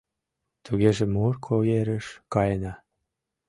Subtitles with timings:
[0.65, 2.73] —Тугеже Морко ерыш каена.